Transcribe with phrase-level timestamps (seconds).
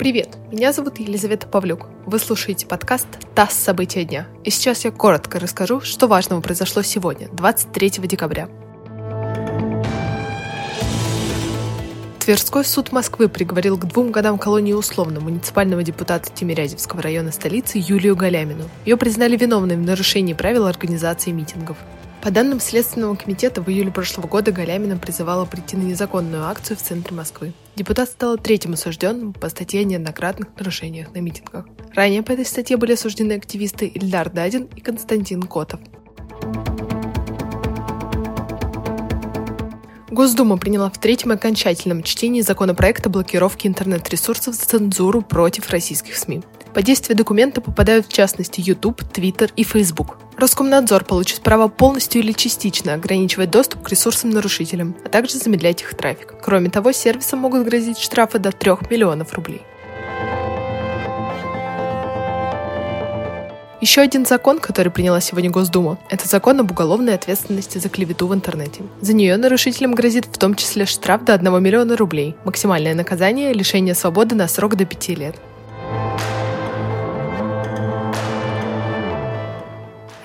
[0.00, 1.86] Привет, меня зовут Елизавета Павлюк.
[2.06, 3.52] Вы слушаете подкаст «ТАСС.
[3.52, 4.26] События дня».
[4.44, 8.48] И сейчас я коротко расскажу, что важного произошло сегодня, 23 декабря.
[12.30, 18.14] Тверской суд Москвы приговорил к двум годам колонии условно муниципального депутата Тимирязевского района столицы Юлию
[18.14, 18.70] Галямину.
[18.86, 21.76] Ее признали виновной в нарушении правил организации митингов.
[22.22, 26.82] По данным Следственного комитета, в июле прошлого года Галямина призывала прийти на незаконную акцию в
[26.82, 27.52] центре Москвы.
[27.74, 31.66] Депутат стал третьим осужденным по статье о неоднократных нарушениях на митингах.
[31.96, 35.80] Ранее по этой статье были осуждены активисты Ильдар Дадин и Константин Котов.
[40.10, 46.42] Госдума приняла в третьем окончательном чтении законопроекта о блокировке интернет-ресурсов за цензуру против российских СМИ.
[46.74, 50.18] По действию документа попадают в частности YouTube, Twitter и Facebook.
[50.36, 56.34] Роскомнадзор получит право полностью или частично ограничивать доступ к ресурсам-нарушителям, а также замедлять их трафик.
[56.42, 59.62] Кроме того, сервисам могут грозить штрафы до 3 миллионов рублей.
[63.80, 68.34] Еще один закон, который приняла сегодня Госдума, это закон об уголовной ответственности за клевету в
[68.34, 68.82] интернете.
[69.00, 72.36] За нее нарушителям грозит в том числе штраф до 1 миллиона рублей.
[72.44, 75.36] Максимальное наказание– лишение свободы на срок до 5 лет.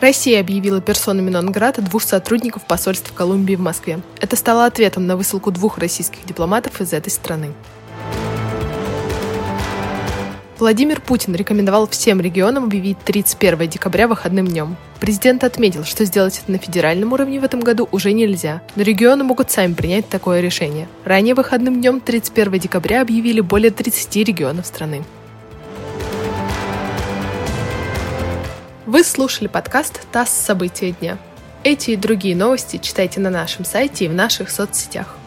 [0.02, 4.02] Россия объявила персонами нон-грата двух сотрудников посольства Колумбии в Москве.
[4.20, 7.54] Это стало ответом на высылку двух российских дипломатов из этой страны.
[10.58, 14.78] Владимир Путин рекомендовал всем регионам объявить 31 декабря выходным днем.
[15.02, 19.26] Президент отметил, что сделать это на федеральном уровне в этом году уже нельзя, но регионы
[19.26, 20.88] могут сами принять такое решение.
[21.04, 25.04] Ранее выходным днем 31 декабря объявили более 30 регионов страны.
[28.86, 30.30] Вы слушали подкаст «ТАСС.
[30.30, 31.18] События дня».
[31.66, 35.18] Эти и другие новости читайте на нашем сайте и в наших соцсетях.